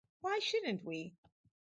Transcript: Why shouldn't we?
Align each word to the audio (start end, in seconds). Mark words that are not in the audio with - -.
Why 0.21 0.39
shouldn't 0.39 0.83
we? 0.83 1.13